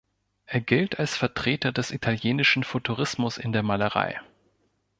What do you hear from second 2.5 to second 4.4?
Futurismus in der Malerei.